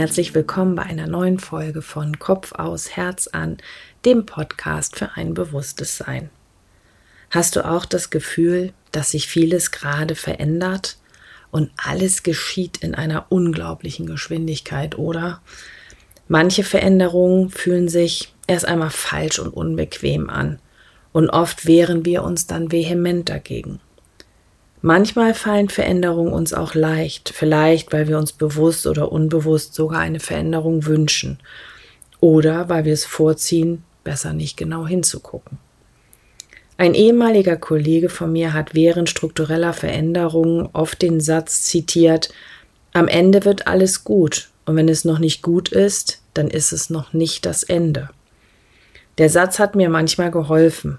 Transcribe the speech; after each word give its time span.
Herzlich 0.00 0.34
willkommen 0.34 0.76
bei 0.76 0.84
einer 0.84 1.06
neuen 1.06 1.38
Folge 1.38 1.82
von 1.82 2.18
Kopf 2.18 2.52
aus, 2.52 2.96
Herz 2.96 3.26
an, 3.26 3.58
dem 4.06 4.24
Podcast 4.24 4.96
für 4.96 5.10
ein 5.16 5.34
bewusstes 5.34 5.98
Sein. 5.98 6.30
Hast 7.28 7.54
du 7.54 7.68
auch 7.68 7.84
das 7.84 8.08
Gefühl, 8.08 8.72
dass 8.92 9.10
sich 9.10 9.28
vieles 9.28 9.72
gerade 9.72 10.14
verändert 10.14 10.96
und 11.50 11.70
alles 11.76 12.22
geschieht 12.22 12.78
in 12.78 12.94
einer 12.94 13.26
unglaublichen 13.28 14.06
Geschwindigkeit, 14.06 14.96
oder? 14.96 15.42
Manche 16.28 16.64
Veränderungen 16.64 17.50
fühlen 17.50 17.88
sich 17.88 18.34
erst 18.46 18.64
einmal 18.64 18.88
falsch 18.88 19.38
und 19.38 19.50
unbequem 19.50 20.30
an 20.30 20.60
und 21.12 21.28
oft 21.28 21.66
wehren 21.66 22.06
wir 22.06 22.22
uns 22.22 22.46
dann 22.46 22.72
vehement 22.72 23.28
dagegen. 23.28 23.80
Manchmal 24.82 25.34
fallen 25.34 25.68
Veränderungen 25.68 26.32
uns 26.32 26.54
auch 26.54 26.74
leicht, 26.74 27.32
vielleicht 27.34 27.92
weil 27.92 28.08
wir 28.08 28.16
uns 28.16 28.32
bewusst 28.32 28.86
oder 28.86 29.12
unbewusst 29.12 29.74
sogar 29.74 30.00
eine 30.00 30.20
Veränderung 30.20 30.86
wünschen 30.86 31.38
oder 32.20 32.68
weil 32.68 32.86
wir 32.86 32.94
es 32.94 33.04
vorziehen, 33.04 33.84
besser 34.04 34.32
nicht 34.32 34.56
genau 34.56 34.86
hinzugucken. 34.86 35.58
Ein 36.78 36.94
ehemaliger 36.94 37.56
Kollege 37.56 38.08
von 38.08 38.32
mir 38.32 38.54
hat 38.54 38.74
während 38.74 39.10
struktureller 39.10 39.74
Veränderungen 39.74 40.70
oft 40.72 41.02
den 41.02 41.20
Satz 41.20 41.62
zitiert, 41.62 42.30
am 42.94 43.06
Ende 43.06 43.44
wird 43.44 43.66
alles 43.66 44.02
gut 44.02 44.48
und 44.64 44.76
wenn 44.76 44.88
es 44.88 45.04
noch 45.04 45.18
nicht 45.18 45.42
gut 45.42 45.68
ist, 45.68 46.22
dann 46.32 46.48
ist 46.48 46.72
es 46.72 46.88
noch 46.88 47.12
nicht 47.12 47.44
das 47.44 47.64
Ende. 47.64 48.08
Der 49.18 49.28
Satz 49.28 49.58
hat 49.58 49.74
mir 49.74 49.90
manchmal 49.90 50.30
geholfen, 50.30 50.98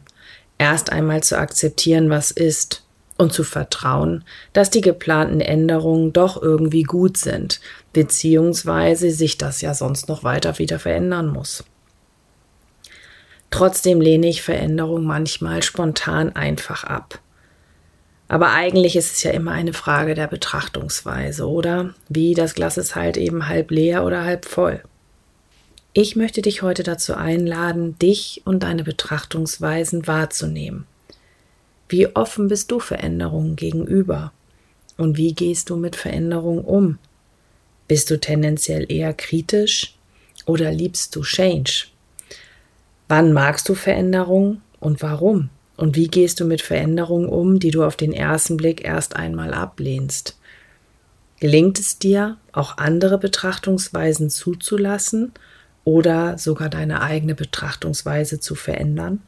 erst 0.59 0.91
einmal 0.91 1.23
zu 1.23 1.39
akzeptieren, 1.39 2.11
was 2.11 2.29
ist 2.29 2.83
und 3.21 3.31
zu 3.31 3.43
vertrauen, 3.43 4.23
dass 4.51 4.71
die 4.71 4.81
geplanten 4.81 5.41
Änderungen 5.41 6.11
doch 6.11 6.41
irgendwie 6.41 6.81
gut 6.81 7.17
sind, 7.17 7.61
beziehungsweise 7.93 9.11
sich 9.11 9.37
das 9.37 9.61
ja 9.61 9.75
sonst 9.75 10.09
noch 10.09 10.23
weiter 10.23 10.57
wieder 10.57 10.79
verändern 10.79 11.27
muss. 11.27 11.63
Trotzdem 13.51 14.01
lehne 14.01 14.27
ich 14.27 14.41
Veränderung 14.41 15.03
manchmal 15.03 15.61
spontan 15.61 16.35
einfach 16.35 16.83
ab. 16.83 17.19
Aber 18.27 18.53
eigentlich 18.53 18.95
ist 18.95 19.13
es 19.13 19.23
ja 19.23 19.31
immer 19.31 19.51
eine 19.51 19.73
Frage 19.73 20.15
der 20.15 20.27
Betrachtungsweise, 20.27 21.47
oder? 21.47 21.93
Wie 22.09 22.33
das 22.33 22.55
Glas 22.55 22.77
ist 22.77 22.95
halt 22.95 23.17
eben 23.17 23.47
halb 23.47 23.69
leer 23.69 24.03
oder 24.03 24.23
halb 24.23 24.45
voll. 24.45 24.81
Ich 25.93 26.15
möchte 26.15 26.41
dich 26.41 26.61
heute 26.61 26.81
dazu 26.81 27.13
einladen, 27.13 27.99
dich 27.99 28.41
und 28.45 28.63
deine 28.63 28.83
Betrachtungsweisen 28.83 30.07
wahrzunehmen. 30.07 30.87
Wie 31.91 32.07
offen 32.15 32.47
bist 32.47 32.71
du 32.71 32.79
Veränderungen 32.79 33.57
gegenüber? 33.57 34.31
Und 34.95 35.17
wie 35.17 35.33
gehst 35.33 35.69
du 35.69 35.75
mit 35.75 35.97
Veränderungen 35.97 36.63
um? 36.63 36.99
Bist 37.89 38.09
du 38.09 38.17
tendenziell 38.17 38.89
eher 38.89 39.13
kritisch 39.13 39.93
oder 40.45 40.71
liebst 40.71 41.13
du 41.17 41.21
Change? 41.21 41.87
Wann 43.09 43.33
magst 43.33 43.67
du 43.67 43.75
Veränderungen 43.75 44.61
und 44.79 45.01
warum? 45.01 45.49
Und 45.75 45.97
wie 45.97 46.07
gehst 46.07 46.39
du 46.39 46.45
mit 46.45 46.61
Veränderungen 46.61 47.27
um, 47.27 47.59
die 47.59 47.71
du 47.71 47.83
auf 47.83 47.97
den 47.97 48.13
ersten 48.13 48.55
Blick 48.55 48.85
erst 48.85 49.17
einmal 49.17 49.53
ablehnst? 49.53 50.39
Gelingt 51.41 51.77
es 51.77 51.99
dir, 51.99 52.37
auch 52.53 52.77
andere 52.77 53.17
Betrachtungsweisen 53.17 54.29
zuzulassen 54.29 55.33
oder 55.83 56.37
sogar 56.37 56.69
deine 56.69 57.01
eigene 57.01 57.35
Betrachtungsweise 57.35 58.39
zu 58.39 58.55
verändern? 58.55 59.21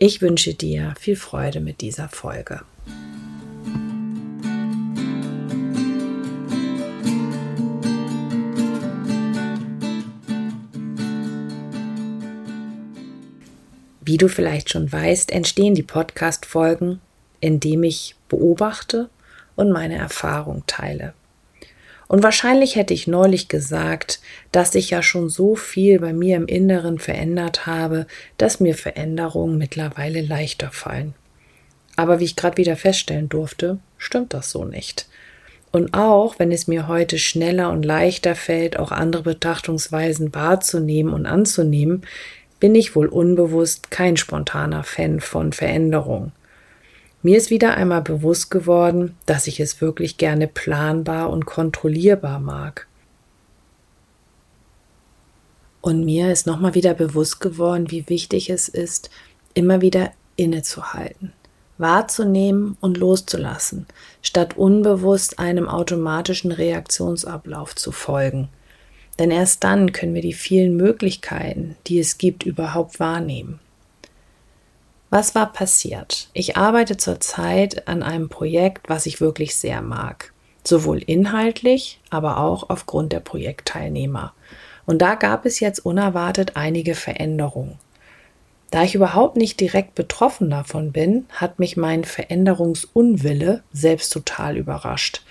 Ich 0.00 0.22
wünsche 0.22 0.54
dir 0.54 0.94
viel 0.96 1.16
Freude 1.16 1.58
mit 1.58 1.80
dieser 1.80 2.08
Folge. 2.08 2.60
Wie 14.00 14.16
du 14.16 14.28
vielleicht 14.28 14.70
schon 14.70 14.92
weißt, 14.92 15.32
entstehen 15.32 15.74
die 15.74 15.82
Podcast-Folgen, 15.82 17.00
indem 17.40 17.82
ich 17.82 18.14
beobachte 18.28 19.10
und 19.56 19.72
meine 19.72 19.96
Erfahrung 19.96 20.62
teile. 20.68 21.12
Und 22.08 22.22
wahrscheinlich 22.22 22.74
hätte 22.74 22.94
ich 22.94 23.06
neulich 23.06 23.48
gesagt, 23.48 24.20
dass 24.50 24.74
ich 24.74 24.90
ja 24.90 25.02
schon 25.02 25.28
so 25.28 25.54
viel 25.54 26.00
bei 26.00 26.14
mir 26.14 26.36
im 26.36 26.46
Inneren 26.46 26.98
verändert 26.98 27.66
habe, 27.66 28.06
dass 28.38 28.60
mir 28.60 28.74
Veränderungen 28.74 29.58
mittlerweile 29.58 30.22
leichter 30.22 30.70
fallen. 30.70 31.14
Aber 31.96 32.18
wie 32.18 32.24
ich 32.24 32.36
gerade 32.36 32.56
wieder 32.56 32.76
feststellen 32.76 33.28
durfte, 33.28 33.78
stimmt 33.98 34.32
das 34.32 34.50
so 34.50 34.64
nicht. 34.64 35.06
Und 35.70 35.92
auch 35.92 36.38
wenn 36.38 36.50
es 36.50 36.66
mir 36.66 36.88
heute 36.88 37.18
schneller 37.18 37.70
und 37.70 37.84
leichter 37.84 38.34
fällt, 38.34 38.78
auch 38.78 38.90
andere 38.90 39.22
Betrachtungsweisen 39.22 40.34
wahrzunehmen 40.34 41.12
und 41.12 41.26
anzunehmen, 41.26 42.06
bin 42.58 42.74
ich 42.74 42.96
wohl 42.96 43.06
unbewusst 43.06 43.90
kein 43.90 44.16
spontaner 44.16 44.82
Fan 44.82 45.20
von 45.20 45.52
Veränderung. 45.52 46.32
Mir 47.20 47.36
ist 47.36 47.50
wieder 47.50 47.76
einmal 47.76 48.02
bewusst 48.02 48.50
geworden, 48.50 49.16
dass 49.26 49.48
ich 49.48 49.58
es 49.58 49.80
wirklich 49.80 50.18
gerne 50.18 50.46
planbar 50.46 51.30
und 51.30 51.46
kontrollierbar 51.46 52.38
mag. 52.38 52.86
Und 55.80 56.04
mir 56.04 56.30
ist 56.30 56.46
nochmal 56.46 56.74
wieder 56.74 56.94
bewusst 56.94 57.40
geworden, 57.40 57.90
wie 57.90 58.08
wichtig 58.08 58.50
es 58.50 58.68
ist, 58.68 59.10
immer 59.54 59.80
wieder 59.80 60.12
innezuhalten, 60.36 61.32
wahrzunehmen 61.76 62.76
und 62.80 62.96
loszulassen, 62.96 63.86
statt 64.22 64.56
unbewusst 64.56 65.40
einem 65.40 65.68
automatischen 65.68 66.52
Reaktionsablauf 66.52 67.74
zu 67.74 67.90
folgen. 67.90 68.48
Denn 69.18 69.32
erst 69.32 69.64
dann 69.64 69.92
können 69.92 70.14
wir 70.14 70.22
die 70.22 70.32
vielen 70.34 70.76
Möglichkeiten, 70.76 71.76
die 71.88 71.98
es 71.98 72.18
gibt, 72.18 72.44
überhaupt 72.44 73.00
wahrnehmen. 73.00 73.58
Was 75.10 75.34
war 75.34 75.52
passiert? 75.52 76.28
Ich 76.34 76.58
arbeite 76.58 76.98
zurzeit 76.98 77.88
an 77.88 78.02
einem 78.02 78.28
Projekt, 78.28 78.90
was 78.90 79.06
ich 79.06 79.22
wirklich 79.22 79.56
sehr 79.56 79.80
mag. 79.80 80.34
Sowohl 80.64 80.98
inhaltlich, 80.98 81.98
aber 82.10 82.38
auch 82.38 82.68
aufgrund 82.68 83.14
der 83.14 83.20
Projektteilnehmer. 83.20 84.34
Und 84.84 85.00
da 85.00 85.14
gab 85.14 85.46
es 85.46 85.60
jetzt 85.60 85.78
unerwartet 85.78 86.56
einige 86.56 86.94
Veränderungen. 86.94 87.78
Da 88.70 88.82
ich 88.82 88.94
überhaupt 88.94 89.38
nicht 89.38 89.60
direkt 89.60 89.94
betroffen 89.94 90.50
davon 90.50 90.92
bin, 90.92 91.24
hat 91.32 91.58
mich 91.58 91.78
mein 91.78 92.04
Veränderungsunwille 92.04 93.62
selbst 93.72 94.12
total 94.12 94.58
überrascht. 94.58 95.22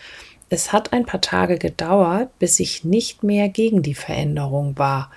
Es 0.50 0.74
hat 0.74 0.92
ein 0.92 1.06
paar 1.06 1.22
Tage 1.22 1.60
gedauert, 1.60 2.30
bis 2.40 2.60
ich 2.60 2.84
nicht 2.84 3.22
mehr 3.22 3.48
gegen 3.50 3.84
die 3.84 3.94
Veränderung 3.94 4.76
war 4.80 5.12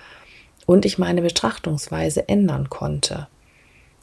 und 0.67 0.85
ich 0.85 0.99
meine 0.99 1.23
Betrachtungsweise 1.23 2.29
ändern 2.29 2.69
konnte. 2.69 3.27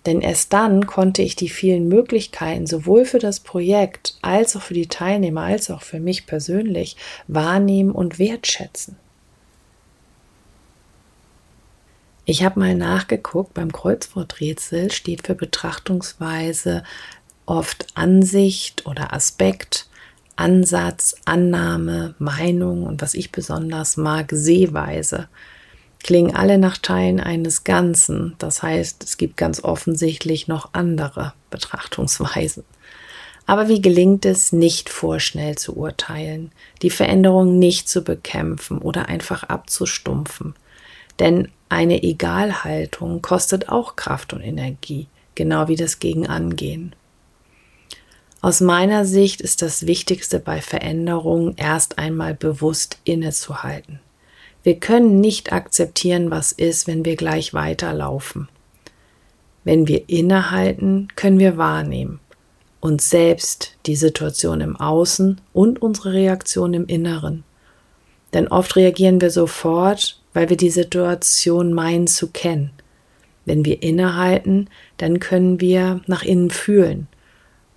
Denn 0.08 0.22
erst 0.22 0.54
dann 0.54 0.86
konnte 0.86 1.20
ich 1.20 1.36
die 1.36 1.50
vielen 1.50 1.86
Möglichkeiten 1.86 2.66
sowohl 2.66 3.04
für 3.04 3.18
das 3.18 3.40
Projekt 3.40 4.16
als 4.22 4.56
auch 4.56 4.62
für 4.62 4.72
die 4.72 4.86
Teilnehmer 4.86 5.42
als 5.42 5.70
auch 5.70 5.82
für 5.82 6.00
mich 6.00 6.24
persönlich 6.24 6.96
wahrnehmen 7.26 7.90
und 7.90 8.18
wertschätzen. 8.18 8.96
Ich 12.24 12.42
habe 12.42 12.58
mal 12.58 12.74
nachgeguckt, 12.74 13.52
beim 13.52 13.70
Kreuzworträtsel 13.70 14.90
steht 14.92 15.26
für 15.26 15.34
Betrachtungsweise 15.34 16.84
oft 17.44 17.88
Ansicht 17.92 18.86
oder 18.86 19.12
Aspekt 19.12 19.90
Ansatz, 20.36 21.16
Annahme, 21.26 22.14
Meinung 22.18 22.84
und 22.84 23.02
was 23.02 23.12
ich 23.12 23.30
besonders 23.30 23.98
mag, 23.98 24.28
Sehweise, 24.32 25.28
klingen 26.08 26.34
alle 26.34 26.56
nach 26.56 26.78
Teilen 26.78 27.20
eines 27.20 27.64
Ganzen. 27.64 28.34
Das 28.38 28.62
heißt, 28.62 29.04
es 29.04 29.18
gibt 29.18 29.36
ganz 29.36 29.62
offensichtlich 29.62 30.48
noch 30.48 30.70
andere 30.72 31.34
Betrachtungsweisen. 31.50 32.64
Aber 33.44 33.68
wie 33.68 33.82
gelingt 33.82 34.24
es, 34.24 34.50
nicht 34.50 34.88
vorschnell 34.88 35.58
zu 35.58 35.76
urteilen, 35.76 36.50
die 36.80 36.88
Veränderung 36.88 37.58
nicht 37.58 37.90
zu 37.90 38.00
bekämpfen 38.00 38.78
oder 38.78 39.10
einfach 39.10 39.42
abzustumpfen? 39.42 40.54
Denn 41.18 41.48
eine 41.68 42.02
Egalhaltung 42.02 43.20
kostet 43.20 43.68
auch 43.68 43.94
Kraft 43.94 44.32
und 44.32 44.40
Energie, 44.40 45.08
genau 45.34 45.68
wie 45.68 45.76
das 45.76 45.98
Gegenangehen. 45.98 46.94
Aus 48.40 48.62
meiner 48.62 49.04
Sicht 49.04 49.42
ist 49.42 49.60
das 49.60 49.86
Wichtigste 49.86 50.40
bei 50.40 50.62
Veränderungen 50.62 51.52
erst 51.58 51.98
einmal 51.98 52.32
bewusst 52.32 52.96
innezuhalten. 53.04 54.00
Wir 54.68 54.78
können 54.78 55.22
nicht 55.22 55.50
akzeptieren, 55.50 56.30
was 56.30 56.52
ist, 56.52 56.86
wenn 56.86 57.06
wir 57.06 57.16
gleich 57.16 57.54
weiterlaufen. 57.54 58.50
Wenn 59.64 59.88
wir 59.88 60.10
innehalten, 60.10 61.08
können 61.16 61.38
wir 61.38 61.56
wahrnehmen 61.56 62.20
uns 62.80 63.08
selbst, 63.08 63.78
die 63.86 63.96
Situation 63.96 64.60
im 64.60 64.76
Außen 64.76 65.40
und 65.54 65.80
unsere 65.80 66.12
Reaktion 66.12 66.74
im 66.74 66.84
Inneren. 66.84 67.44
Denn 68.34 68.48
oft 68.48 68.76
reagieren 68.76 69.22
wir 69.22 69.30
sofort, 69.30 70.20
weil 70.34 70.50
wir 70.50 70.58
die 70.58 70.68
Situation 70.68 71.72
meinen 71.72 72.06
zu 72.06 72.28
kennen. 72.28 72.70
Wenn 73.46 73.64
wir 73.64 73.82
innehalten, 73.82 74.68
dann 74.98 75.18
können 75.18 75.62
wir 75.62 76.02
nach 76.06 76.24
innen 76.24 76.50
fühlen 76.50 77.08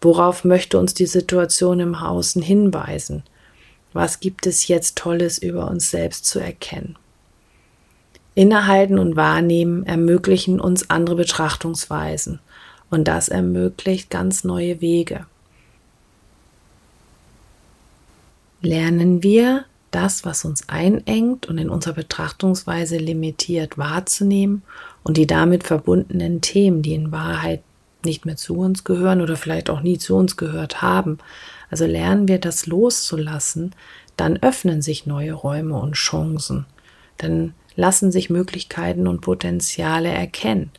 Worauf 0.02 0.44
möchte 0.44 0.78
uns 0.78 0.94
die 0.94 1.06
Situation 1.06 1.80
im 1.80 1.96
Außen 1.96 2.42
hinweisen? 2.42 3.24
Was 3.94 4.20
gibt 4.20 4.48
es 4.48 4.68
jetzt 4.68 4.98
Tolles 4.98 5.38
über 5.38 5.70
uns 5.70 5.92
selbst 5.92 6.26
zu 6.26 6.40
erkennen? 6.40 6.98
Innehalten 8.34 8.98
und 8.98 9.16
Wahrnehmen 9.16 9.86
ermöglichen 9.86 10.60
uns 10.60 10.90
andere 10.90 11.18
Betrachtungsweisen 11.18 12.40
und 12.90 13.08
das 13.08 13.28
ermöglicht 13.28 14.10
ganz 14.10 14.44
neue 14.44 14.80
Wege. 14.80 15.26
Lernen 18.62 19.24
wir 19.24 19.66
das, 19.90 20.24
was 20.24 20.46
uns 20.46 20.70
einengt 20.70 21.48
und 21.48 21.58
in 21.58 21.70
unserer 21.70 21.94
Betrachtungsweise 21.94 22.98
limitiert 22.98 23.78
wahrzunehmen 23.78 24.62
und 25.04 25.18
die 25.18 25.28
damit 25.28 25.66
verbundenen 25.66 26.40
Themen, 26.40 26.82
die 26.82 26.94
in 26.94 27.12
Wahrheit 27.12 27.62
nicht 28.06 28.25
mehr 28.25 28.38
zu 28.38 28.57
uns 28.57 28.83
gehören 28.83 29.21
oder 29.21 29.36
vielleicht 29.36 29.69
auch 29.69 29.81
nie 29.81 29.98
zu 29.98 30.15
uns 30.15 30.38
gehört 30.38 30.81
haben. 30.81 31.18
Also 31.69 31.86
lernen 31.86 32.27
wir 32.27 32.39
das 32.39 32.65
loszulassen, 32.65 33.74
dann 34.18 34.38
öffnen 34.38 34.81
sich 34.81 35.06
neue 35.06 35.33
Räume 35.33 35.80
und 35.80 35.94
Chancen. 35.94 36.65
Dann 37.18 37.53
lassen 37.75 38.12
sich 38.12 38.30
Möglichkeiten 38.30 39.07
und 39.07 39.21
Potenziale 39.21 40.09
erkennen. 40.09 40.71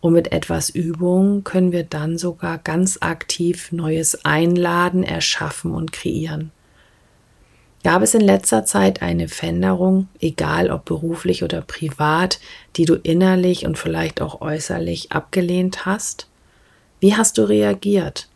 Und 0.00 0.14
mit 0.14 0.32
etwas 0.32 0.70
Übung 0.70 1.44
können 1.44 1.72
wir 1.72 1.84
dann 1.84 2.16
sogar 2.16 2.56
ganz 2.58 2.98
aktiv 3.00 3.70
Neues 3.70 4.24
einladen, 4.24 5.04
erschaffen 5.04 5.72
und 5.72 5.92
kreieren. 5.92 6.52
Gab 7.82 8.02
es 8.02 8.14
in 8.14 8.20
letzter 8.20 8.64
Zeit 8.64 9.02
eine 9.02 9.28
Veränderung, 9.28 10.08
egal 10.20 10.70
ob 10.70 10.84
beruflich 10.84 11.44
oder 11.44 11.62
privat, 11.62 12.38
die 12.76 12.84
du 12.84 12.94
innerlich 12.94 13.66
und 13.66 13.78
vielleicht 13.78 14.20
auch 14.20 14.40
äußerlich 14.40 15.12
abgelehnt 15.12 15.86
hast? 15.86 16.29
Wie 17.00 17.16
hast 17.16 17.38
du 17.38 17.48
reagiert? 17.48 18.28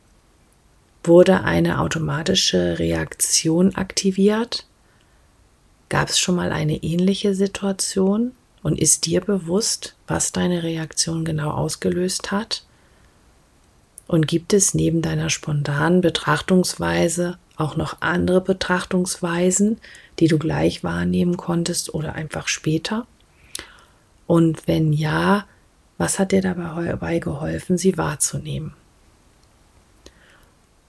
Wurde 1.02 1.42
eine 1.42 1.80
automatische 1.80 2.78
Reaktion 2.78 3.74
aktiviert? 3.74 4.66
Gab 5.90 6.08
es 6.08 6.18
schon 6.18 6.34
mal 6.34 6.50
eine 6.50 6.82
ähnliche 6.82 7.34
Situation 7.34 8.32
und 8.62 8.80
ist 8.80 9.04
dir 9.04 9.20
bewusst, 9.20 9.96
was 10.06 10.32
deine 10.32 10.62
Reaktion 10.62 11.26
genau 11.26 11.50
ausgelöst 11.50 12.32
hat? 12.32 12.64
Und 14.06 14.26
gibt 14.26 14.54
es 14.54 14.72
neben 14.72 15.02
deiner 15.02 15.28
spontanen 15.28 16.00
Betrachtungsweise 16.00 17.36
auch 17.56 17.76
noch 17.76 18.00
andere 18.00 18.40
Betrachtungsweisen, 18.40 19.78
die 20.18 20.28
du 20.28 20.38
gleich 20.38 20.82
wahrnehmen 20.82 21.36
konntest 21.36 21.92
oder 21.92 22.14
einfach 22.14 22.48
später? 22.48 23.06
Und 24.26 24.66
wenn 24.66 24.94
ja, 24.94 25.46
was 25.98 26.18
hat 26.18 26.32
dir 26.32 26.42
dabei 26.42 27.18
geholfen, 27.18 27.78
sie 27.78 27.96
wahrzunehmen? 27.96 28.74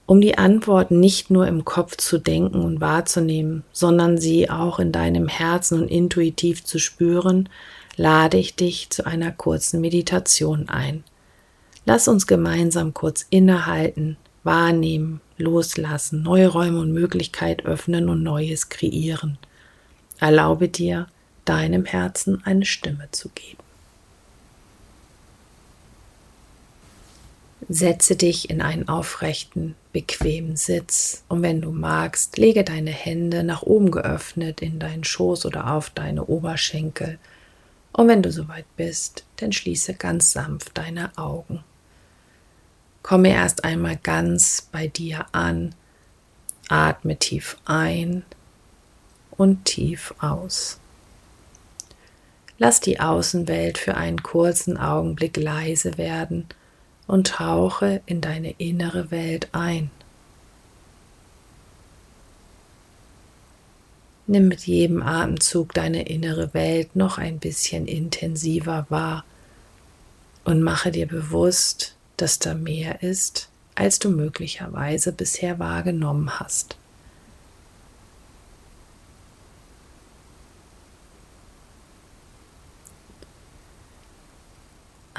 um 0.06 0.20
die 0.20 0.38
Antworten 0.38 1.00
nicht 1.00 1.30
nur 1.30 1.46
im 1.48 1.64
Kopf 1.64 1.96
zu 1.96 2.18
denken 2.18 2.60
und 2.60 2.80
wahrzunehmen, 2.80 3.64
sondern 3.72 4.18
sie 4.18 4.48
auch 4.48 4.78
in 4.78 4.92
deinem 4.92 5.26
Herzen 5.26 5.82
und 5.82 5.88
intuitiv 5.88 6.64
zu 6.64 6.78
spüren, 6.78 7.48
lade 7.96 8.38
ich 8.38 8.54
dich 8.54 8.90
zu 8.90 9.04
einer 9.04 9.32
kurzen 9.32 9.80
Meditation 9.80 10.68
ein. 10.68 11.02
Lass 11.84 12.08
uns 12.08 12.26
gemeinsam 12.26 12.94
kurz 12.94 13.26
innehalten, 13.30 14.16
wahrnehmen, 14.44 15.20
loslassen, 15.38 16.22
neue 16.22 16.48
Räume 16.48 16.80
und 16.80 16.92
Möglichkeit 16.92 17.66
öffnen 17.66 18.08
und 18.08 18.22
Neues 18.22 18.68
kreieren. 18.68 19.38
Erlaube 20.20 20.68
dir, 20.68 21.08
deinem 21.44 21.84
Herzen 21.84 22.42
eine 22.44 22.64
Stimme 22.64 23.08
zu 23.10 23.28
geben. 23.30 23.65
Setze 27.68 28.14
dich 28.14 28.48
in 28.48 28.62
einen 28.62 28.88
aufrechten, 28.88 29.74
bequemen 29.92 30.56
Sitz 30.56 31.24
und 31.28 31.42
wenn 31.42 31.60
du 31.60 31.72
magst, 31.72 32.38
lege 32.38 32.62
deine 32.62 32.92
Hände 32.92 33.42
nach 33.42 33.62
oben 33.62 33.90
geöffnet 33.90 34.62
in 34.62 34.78
deinen 34.78 35.02
Schoß 35.02 35.46
oder 35.46 35.72
auf 35.72 35.90
deine 35.90 36.26
Oberschenkel. 36.26 37.18
Und 37.92 38.06
wenn 38.06 38.22
du 38.22 38.30
soweit 38.30 38.66
bist, 38.76 39.24
dann 39.36 39.52
schließe 39.52 39.94
ganz 39.94 40.30
sanft 40.30 40.78
deine 40.78 41.16
Augen. 41.18 41.64
Komme 43.02 43.30
erst 43.30 43.64
einmal 43.64 43.96
ganz 43.96 44.68
bei 44.70 44.86
dir 44.86 45.26
an, 45.32 45.74
atme 46.68 47.16
tief 47.16 47.56
ein 47.64 48.24
und 49.32 49.64
tief 49.64 50.14
aus. 50.20 50.78
Lass 52.58 52.80
die 52.80 53.00
Außenwelt 53.00 53.76
für 53.76 53.96
einen 53.96 54.22
kurzen 54.22 54.76
Augenblick 54.76 55.36
leise 55.36 55.98
werden 55.98 56.46
und 57.06 57.28
tauche 57.28 58.02
in 58.06 58.20
deine 58.20 58.52
innere 58.58 59.10
Welt 59.10 59.48
ein. 59.52 59.90
Nimm 64.26 64.48
mit 64.48 64.66
jedem 64.66 65.02
Atemzug 65.02 65.72
deine 65.72 66.08
innere 66.08 66.52
Welt 66.52 66.96
noch 66.96 67.18
ein 67.18 67.38
bisschen 67.38 67.86
intensiver 67.86 68.86
wahr 68.88 69.24
und 70.44 70.62
mache 70.62 70.90
dir 70.90 71.06
bewusst, 71.06 71.94
dass 72.16 72.40
da 72.40 72.54
mehr 72.54 73.02
ist, 73.02 73.48
als 73.76 74.00
du 74.00 74.10
möglicherweise 74.10 75.12
bisher 75.12 75.58
wahrgenommen 75.60 76.40
hast. 76.40 76.76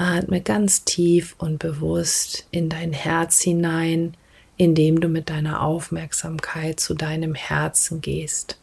Atme 0.00 0.40
ganz 0.40 0.84
tief 0.84 1.34
und 1.38 1.58
bewusst 1.58 2.46
in 2.52 2.68
dein 2.68 2.92
Herz 2.92 3.40
hinein, 3.40 4.16
indem 4.56 5.00
du 5.00 5.08
mit 5.08 5.28
deiner 5.28 5.60
Aufmerksamkeit 5.60 6.78
zu 6.78 6.94
deinem 6.94 7.34
Herzen 7.34 8.00
gehst. 8.00 8.58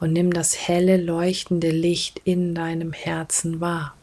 Und 0.00 0.14
nimm 0.14 0.32
das 0.32 0.56
helle, 0.56 0.96
leuchtende 0.96 1.70
Licht 1.70 2.22
in 2.24 2.54
deinem 2.54 2.94
Herzen 2.94 3.60
wahr. 3.60 3.94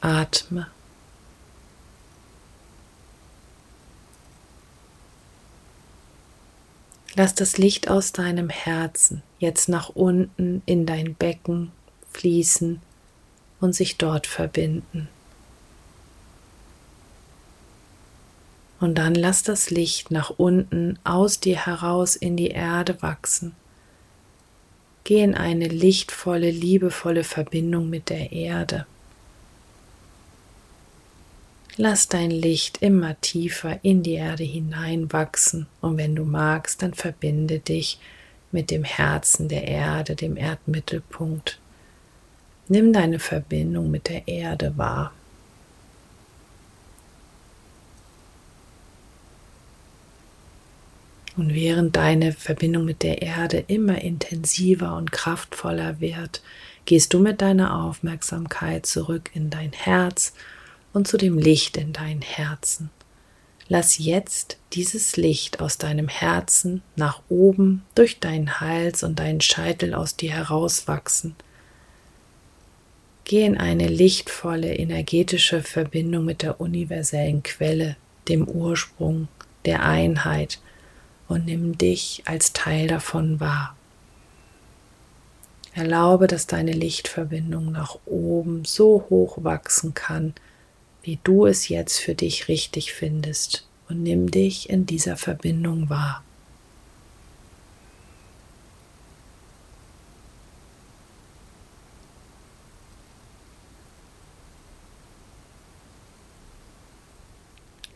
Atme. 0.00 0.68
Lass 7.16 7.34
das 7.34 7.58
Licht 7.58 7.90
aus 7.90 8.12
deinem 8.12 8.48
Herzen 8.48 9.22
jetzt 9.38 9.68
nach 9.68 9.90
unten 9.90 10.62
in 10.64 10.86
dein 10.86 11.14
Becken 11.14 11.70
fließen 12.12 12.80
und 13.62 13.74
sich 13.74 13.96
dort 13.96 14.26
verbinden. 14.26 15.08
Und 18.80 18.96
dann 18.96 19.14
lass 19.14 19.44
das 19.44 19.70
Licht 19.70 20.10
nach 20.10 20.30
unten 20.30 20.98
aus 21.04 21.38
dir 21.38 21.64
heraus 21.64 22.16
in 22.16 22.36
die 22.36 22.48
Erde 22.48 23.00
wachsen. 23.00 23.54
Geh 25.04 25.22
in 25.22 25.36
eine 25.36 25.68
lichtvolle, 25.68 26.50
liebevolle 26.50 27.22
Verbindung 27.22 27.88
mit 27.88 28.10
der 28.10 28.32
Erde. 28.32 28.84
Lass 31.76 32.08
dein 32.08 32.32
Licht 32.32 32.82
immer 32.82 33.18
tiefer 33.20 33.78
in 33.84 34.02
die 34.02 34.14
Erde 34.14 34.44
hineinwachsen 34.44 35.68
und 35.80 35.96
wenn 35.96 36.16
du 36.16 36.24
magst, 36.24 36.82
dann 36.82 36.94
verbinde 36.94 37.60
dich 37.60 38.00
mit 38.50 38.72
dem 38.72 38.82
Herzen 38.82 39.48
der 39.48 39.68
Erde, 39.68 40.16
dem 40.16 40.36
Erdmittelpunkt. 40.36 41.61
Nimm 42.68 42.92
deine 42.92 43.18
Verbindung 43.18 43.90
mit 43.90 44.08
der 44.08 44.28
Erde 44.28 44.76
wahr. 44.76 45.12
Und 51.36 51.54
während 51.54 51.96
deine 51.96 52.32
Verbindung 52.32 52.84
mit 52.84 53.02
der 53.02 53.22
Erde 53.22 53.64
immer 53.66 54.02
intensiver 54.02 54.96
und 54.96 55.12
kraftvoller 55.12 56.00
wird, 56.00 56.42
gehst 56.84 57.14
du 57.14 57.20
mit 57.20 57.40
deiner 57.40 57.84
Aufmerksamkeit 57.84 58.86
zurück 58.86 59.30
in 59.34 59.48
dein 59.48 59.72
Herz 59.72 60.34
und 60.92 61.08
zu 61.08 61.16
dem 61.16 61.38
Licht 61.38 61.76
in 61.76 61.92
dein 61.92 62.20
Herzen. 62.20 62.90
Lass 63.68 63.98
jetzt 63.98 64.58
dieses 64.74 65.16
Licht 65.16 65.60
aus 65.60 65.78
deinem 65.78 66.08
Herzen 66.08 66.82
nach 66.96 67.22
oben 67.30 67.82
durch 67.94 68.20
deinen 68.20 68.60
Hals 68.60 69.02
und 69.02 69.18
deinen 69.18 69.40
Scheitel 69.40 69.94
aus 69.94 70.16
dir 70.16 70.32
herauswachsen 70.32 71.34
Geh 73.24 73.44
in 73.44 73.56
eine 73.56 73.88
lichtvolle 73.88 74.74
energetische 74.74 75.62
Verbindung 75.62 76.24
mit 76.24 76.42
der 76.42 76.60
universellen 76.60 77.42
Quelle, 77.42 77.96
dem 78.28 78.48
Ursprung, 78.48 79.28
der 79.64 79.84
Einheit 79.84 80.60
und 81.28 81.46
nimm 81.46 81.78
dich 81.78 82.22
als 82.26 82.52
Teil 82.52 82.88
davon 82.88 83.40
wahr. 83.40 83.76
Erlaube, 85.74 86.26
dass 86.26 86.46
deine 86.46 86.72
Lichtverbindung 86.72 87.72
nach 87.72 87.96
oben 88.04 88.64
so 88.64 89.06
hoch 89.08 89.38
wachsen 89.42 89.94
kann, 89.94 90.34
wie 91.02 91.18
du 91.24 91.46
es 91.46 91.68
jetzt 91.68 91.98
für 91.98 92.14
dich 92.14 92.48
richtig 92.48 92.92
findest 92.92 93.66
und 93.88 94.02
nimm 94.02 94.30
dich 94.30 94.68
in 94.68 94.84
dieser 94.84 95.16
Verbindung 95.16 95.88
wahr. 95.88 96.22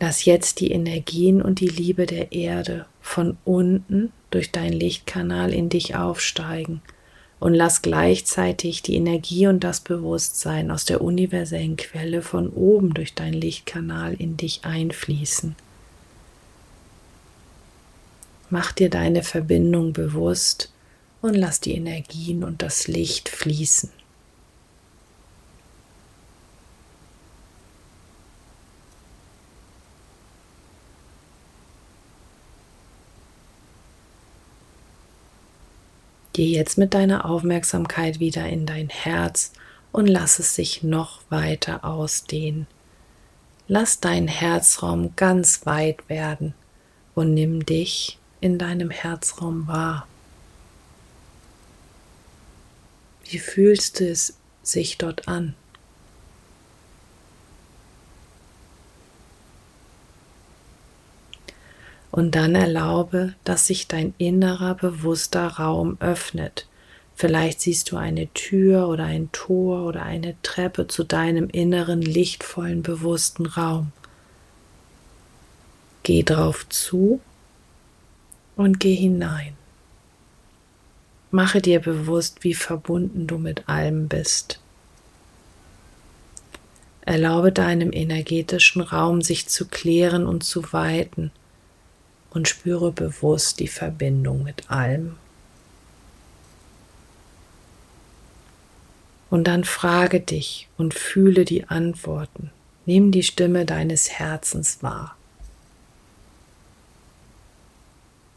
Lass 0.06 0.24
jetzt 0.24 0.60
die 0.60 0.70
Energien 0.70 1.42
und 1.42 1.58
die 1.58 1.66
Liebe 1.66 2.06
der 2.06 2.30
Erde 2.30 2.86
von 3.00 3.36
unten 3.44 4.12
durch 4.30 4.52
deinen 4.52 4.74
Lichtkanal 4.74 5.52
in 5.52 5.68
dich 5.68 5.96
aufsteigen 5.96 6.80
und 7.40 7.54
lass 7.54 7.82
gleichzeitig 7.82 8.82
die 8.82 8.94
Energie 8.94 9.48
und 9.48 9.64
das 9.64 9.80
Bewusstsein 9.80 10.70
aus 10.70 10.84
der 10.84 11.00
universellen 11.00 11.76
Quelle 11.76 12.22
von 12.22 12.50
oben 12.50 12.94
durch 12.94 13.14
deinen 13.16 13.32
Lichtkanal 13.32 14.14
in 14.14 14.36
dich 14.36 14.60
einfließen. 14.64 15.56
Mach 18.48 18.70
dir 18.70 18.90
deine 18.90 19.24
Verbindung 19.24 19.92
bewusst 19.92 20.72
und 21.20 21.34
lass 21.34 21.58
die 21.58 21.74
Energien 21.74 22.44
und 22.44 22.62
das 22.62 22.86
Licht 22.86 23.28
fließen. 23.28 23.90
Geh 36.36 36.52
jetzt 36.52 36.76
mit 36.76 36.92
deiner 36.92 37.24
Aufmerksamkeit 37.24 38.20
wieder 38.20 38.46
in 38.46 38.66
dein 38.66 38.90
Herz 38.90 39.52
und 39.90 40.06
lass 40.06 40.38
es 40.38 40.54
sich 40.54 40.82
noch 40.82 41.22
weiter 41.30 41.82
ausdehnen. 41.82 42.66
Lass 43.68 44.00
deinen 44.00 44.28
Herzraum 44.28 45.16
ganz 45.16 45.64
weit 45.64 46.06
werden 46.10 46.52
und 47.14 47.32
nimm 47.32 47.64
dich 47.64 48.18
in 48.42 48.58
deinem 48.58 48.90
Herzraum 48.90 49.66
wahr. 49.66 50.06
Wie 53.24 53.38
fühlst 53.38 54.00
du 54.00 54.10
es 54.10 54.36
sich 54.62 54.98
dort 54.98 55.28
an? 55.28 55.54
Und 62.16 62.34
dann 62.34 62.54
erlaube, 62.54 63.34
dass 63.44 63.66
sich 63.66 63.88
dein 63.88 64.14
innerer 64.16 64.74
bewusster 64.74 65.46
Raum 65.48 65.98
öffnet. 66.00 66.66
Vielleicht 67.14 67.60
siehst 67.60 67.90
du 67.90 67.98
eine 67.98 68.32
Tür 68.32 68.88
oder 68.88 69.04
ein 69.04 69.28
Tor 69.32 69.84
oder 69.84 70.02
eine 70.02 70.34
Treppe 70.40 70.86
zu 70.88 71.04
deinem 71.04 71.50
inneren 71.50 72.00
lichtvollen 72.00 72.82
bewussten 72.82 73.44
Raum. 73.44 73.92
Geh 76.04 76.22
drauf 76.22 76.66
zu 76.70 77.20
und 78.56 78.80
geh 78.80 78.94
hinein. 78.94 79.52
Mache 81.30 81.60
dir 81.60 81.80
bewusst, 81.80 82.44
wie 82.44 82.54
verbunden 82.54 83.26
du 83.26 83.36
mit 83.36 83.68
allem 83.68 84.08
bist. 84.08 84.58
Erlaube 87.02 87.52
deinem 87.52 87.92
energetischen 87.92 88.80
Raum 88.80 89.20
sich 89.20 89.48
zu 89.48 89.66
klären 89.66 90.26
und 90.26 90.44
zu 90.44 90.72
weiten 90.72 91.30
und 92.30 92.48
spüre 92.48 92.92
bewusst 92.92 93.60
die 93.60 93.68
Verbindung 93.68 94.42
mit 94.42 94.70
allem. 94.70 95.16
Und 99.30 99.44
dann 99.44 99.64
frage 99.64 100.20
dich 100.20 100.68
und 100.76 100.94
fühle 100.94 101.44
die 101.44 101.68
Antworten. 101.68 102.50
Nimm 102.86 103.10
die 103.10 103.24
Stimme 103.24 103.64
deines 103.64 104.10
Herzens 104.10 104.82
wahr. 104.82 105.16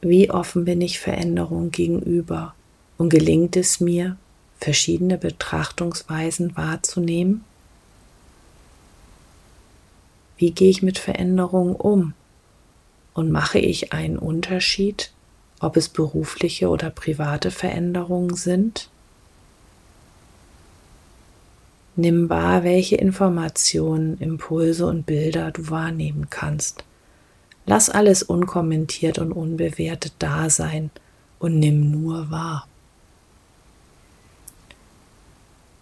Wie 0.02 0.32
offen 0.32 0.66
bin 0.66 0.82
ich 0.82 1.00
Veränderung 1.00 1.72
gegenüber 1.72 2.56
und 2.98 3.10
gelingt 3.10 3.58
es 3.58 3.80
mir, 3.80 4.18
verschiedene 4.60 5.18
Betrachtungsweisen 5.18 6.56
wahrzunehmen? 6.56 7.44
Wie 10.38 10.52
gehe 10.52 10.70
ich 10.70 10.82
mit 10.82 10.98
Veränderungen 10.98 11.76
um? 11.76 12.14
Und 13.20 13.32
mache 13.32 13.60
ich 13.60 13.92
einen 13.92 14.18
Unterschied, 14.18 15.12
ob 15.60 15.76
es 15.76 15.90
berufliche 15.90 16.70
oder 16.70 16.90
private 16.90 17.52
Veränderungen 17.52 18.34
sind? 18.36 18.90
Nimm 21.98 22.30
wahr, 22.30 22.64
welche 22.64 22.96
Informationen, 22.96 24.18
Impulse 24.20 24.86
und 24.86 25.06
Bilder 25.06 25.52
du 25.52 25.70
wahrnehmen 25.70 26.28
kannst. 26.30 26.86
Lass 27.66 27.90
alles 27.90 28.24
unkommentiert 28.24 29.20
und 29.20 29.34
unbewertet 29.34 30.14
da 30.20 30.50
sein 30.50 30.90
und 31.40 31.60
nimm 31.60 31.92
nur 31.92 32.32
wahr. 32.32 32.70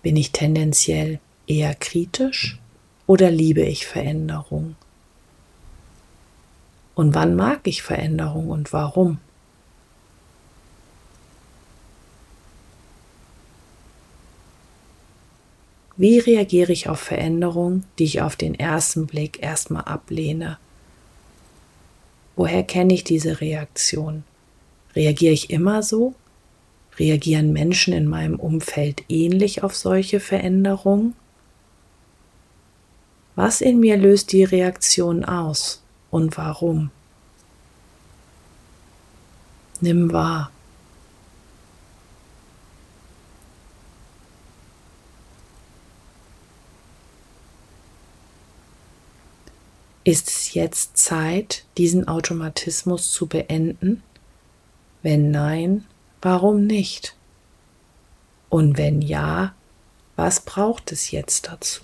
Bin 0.02 0.16
ich 0.16 0.32
tendenziell 0.32 1.20
eher 1.46 1.76
kritisch 1.76 2.58
oder 3.06 3.30
liebe 3.30 3.62
ich 3.62 3.86
Veränderung? 3.86 4.76
Und 6.98 7.14
wann 7.14 7.36
mag 7.36 7.60
ich 7.66 7.84
Veränderung 7.84 8.50
und 8.50 8.74
warum? 8.74 9.20
Wie 15.96 16.18
reagiere 16.18 16.72
ich 16.72 16.90
auf 16.90 17.00
Veränderungen, 17.00 17.86
die 18.00 18.06
ich 18.06 18.22
auf 18.24 18.36
den 18.36 18.56
ersten 18.56 19.06
Blick 19.06 19.44
erstmal 19.44 19.84
ablehne? 19.84 20.58
Woher 22.36 22.64
kenne 22.64 22.96
ich 22.96 23.04
diese 23.04 23.42
Reaktion? 23.42 24.24
Reagiere 24.96 25.34
ich 25.34 25.52
immer 25.52 25.84
so? 25.84 26.16
Reagieren 26.98 27.54
Menschen 27.54 27.94
in 27.94 28.08
meinem 28.08 28.40
Umfeld 28.40 29.04
ähnlich 29.08 29.62
auf 29.62 29.76
solche 29.76 30.20
Veränderungen? 30.20 31.14
Was 33.36 33.62
in 33.62 33.80
mir 33.80 33.98
löst 33.98 34.32
die 34.32 34.44
Reaktion 34.44 35.24
aus? 35.24 35.84
Und 36.12 36.38
warum. 36.38 36.92
Nimm 39.80 40.12
wahr. 40.12 40.52
Ist 50.04 50.30
es 50.30 50.54
jetzt 50.54 50.98
Zeit, 50.98 51.66
diesen 51.78 52.08
Automatismus 52.08 53.12
zu 53.12 53.28
beenden? 53.28 54.04
Wenn 55.04 55.32
nein, 55.32 55.86
warum 56.22 56.66
nicht? 56.66 57.14
Und 58.48 58.78
wenn 58.78 59.02
ja, 59.02 59.54
was 60.16 60.40
braucht 60.40 60.94
es 60.94 61.12
jetzt 61.12 61.48
dazu? 61.48 61.82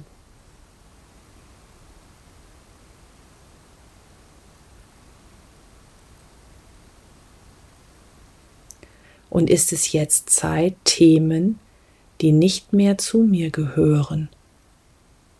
Und 9.33 9.49
ist 9.49 9.73
es 9.73 9.93
jetzt 9.93 10.29
Zeit, 10.29 10.75
Themen, 10.83 11.57
die 12.21 12.31
nicht 12.31 12.71
mehr 12.71 12.99
zu 12.99 13.23
mir 13.23 13.49
gehören, 13.49 14.29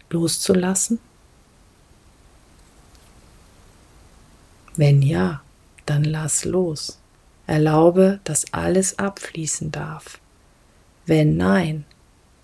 loszulassen? 0.09 0.97
Wenn 4.75 5.03
ja, 5.03 5.43
dann 5.85 6.03
lass 6.05 6.43
los. 6.43 6.97
Erlaube, 7.45 8.19
dass 8.23 8.51
alles 8.51 8.97
abfließen 8.97 9.71
darf. 9.71 10.17
Wenn 11.05 11.37
nein, 11.37 11.85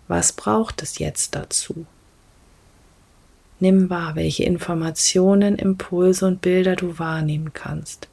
was 0.08 0.34
braucht 0.34 0.84
es 0.84 1.00
jetzt 1.00 1.34
dazu? 1.34 1.88
Nimm 3.60 3.90
wahr, 3.90 4.14
welche 4.14 4.44
Informationen, 4.44 5.56
Impulse 5.56 6.28
und 6.28 6.42
Bilder 6.42 6.76
du 6.76 7.00
wahrnehmen 7.00 7.54
kannst. 7.54 8.08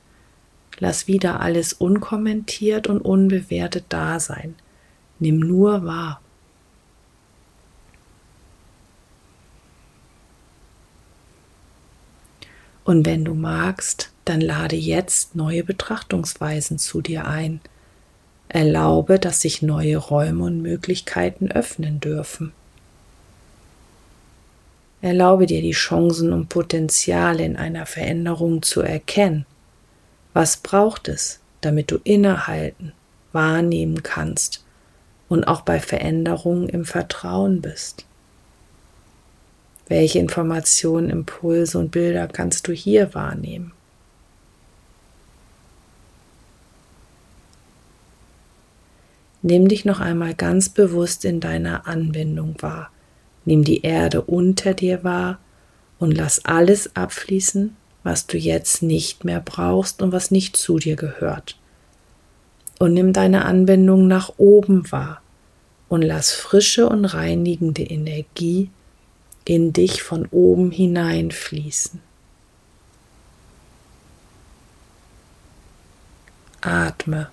Lass 0.79 1.07
wieder 1.07 1.41
alles 1.41 1.73
unkommentiert 1.73 2.87
und 2.87 3.01
unbewertet 3.01 3.87
da 3.89 4.21
sein. 4.21 4.55
Nimm 5.19 5.39
nur 5.39 5.85
wahr. 5.85 6.21
Und 12.85 13.07
wenn 13.07 13.25
du 13.25 13.35
magst, 13.35 14.13
dann 14.25 14.41
lade 14.41 14.77
jetzt 14.77 15.35
neue 15.35 15.65
Betrachtungsweisen 15.65 16.79
zu 16.79 17.01
dir 17.01 17.27
ein. 17.27 17.61
Erlaube, 18.49 19.19
dass 19.19 19.41
sich 19.41 19.63
neue 19.63 19.97
Räume 19.97 20.45
und 20.45 20.63
Möglichkeiten 20.63 21.51
öffnen 21.51 21.99
dürfen. 22.01 22.53
Erlaube 25.01 25.47
dir 25.47 25.63
die 25.63 25.73
Chancen 25.73 26.33
und 26.33 26.49
Potenziale 26.49 27.45
in 27.45 27.57
einer 27.57 27.87
Veränderung 27.87 28.63
zu 28.63 28.83
erkennen 28.83 29.47
was 30.37 30.59
braucht 30.59 31.09
es, 31.09 31.41
damit 31.63 31.91
du 31.91 31.97
innehalten, 32.05 32.93
wahrnehmen 33.33 34.03
kannst 34.03 34.63
und 35.31 35.45
auch 35.45 35.63
bei 35.63 35.81
Veränderungen 35.81 36.69
im 36.69 36.85
Vertrauen 36.85 37.63
bist? 37.63 38.05
Welche 39.89 40.19
Informationen, 40.19 41.09
Impulse 41.09 41.79
und 41.79 41.91
Bilder 41.91 42.29
kannst 42.29 42.69
du 42.69 42.73
hier 42.73 43.15
wahrnehmen? 43.15 43.73
Nimm 49.41 49.69
dich 49.69 49.87
noch 49.87 50.01
einmal 50.01 50.35
ganz 50.35 50.69
bewusst 50.69 51.25
in 51.25 51.41
deiner 51.41 51.87
Anbindung 51.87 52.57
wahr. 52.61 52.91
Nimm 53.47 53.65
die 53.65 53.81
Erde 53.81 54.21
unter 54.21 54.75
dir 54.75 55.03
wahr 55.03 55.39
und 55.99 56.13
lass 56.13 56.45
alles 56.45 56.95
abfließen, 56.95 57.75
was 58.07 58.29
du 58.29 58.39
jetzt 58.39 58.85
nicht 58.85 59.25
mehr 59.25 59.41
brauchst 59.41 60.01
und 60.01 60.13
was 60.13 60.31
nicht 60.31 60.57
zu 60.57 60.79
dir 60.79 60.95
gehört. 60.95 61.59
Und 62.79 62.95
nimm 62.95 63.13
deine 63.13 63.45
Anwendung 63.45 64.07
nach 64.07 64.35
oben 64.37 64.93
wahr 64.93 65.21
und 65.89 66.03
lass 66.03 66.31
frische 66.31 66.89
und 66.89 67.05
reinigende 67.05 67.83
Energie 67.83 68.71
in 69.45 69.73
dich 69.73 70.05
von 70.05 70.27
oben 70.31 70.71
hineinfließen. 70.71 72.01
Atme. 76.61 77.29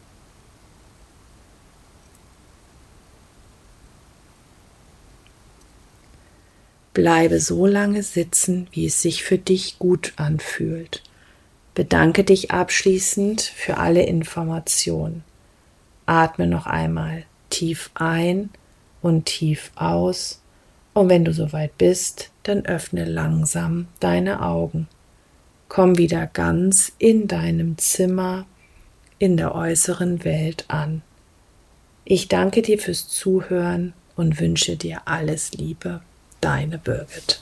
Bleibe 6.93 7.39
so 7.39 7.65
lange 7.65 8.03
sitzen, 8.03 8.67
wie 8.71 8.85
es 8.85 9.01
sich 9.01 9.23
für 9.23 9.39
dich 9.39 9.79
gut 9.79 10.13
anfühlt. 10.15 11.01
Bedanke 11.73 12.23
dich 12.23 12.51
abschließend 12.51 13.41
für 13.41 13.77
alle 13.77 14.03
Informationen. 14.03 15.23
Atme 16.05 16.45
noch 16.45 16.67
einmal 16.67 17.23
tief 17.49 17.89
ein 17.95 18.51
und 19.01 19.25
tief 19.25 19.71
aus. 19.75 20.39
Und 20.93 21.09
wenn 21.09 21.25
du 21.25 21.33
soweit 21.33 21.77
bist, 21.79 22.29
dann 22.43 22.65
öffne 22.65 23.05
langsam 23.05 23.87
deine 23.99 24.43
Augen. 24.43 24.87
Komm 25.69 25.97
wieder 25.97 26.27
ganz 26.27 26.91
in 26.99 27.27
deinem 27.27 27.79
Zimmer, 27.79 28.45
in 29.17 29.37
der 29.37 29.55
äußeren 29.55 30.23
Welt 30.23 30.65
an. 30.67 31.01
Ich 32.05 32.27
danke 32.27 32.61
dir 32.61 32.77
fürs 32.77 33.07
Zuhören 33.07 33.93
und 34.15 34.39
wünsche 34.39 34.75
dir 34.75 35.01
alles 35.05 35.53
Liebe 35.53 36.01
Deine 36.43 36.77
Birgit. 36.77 37.41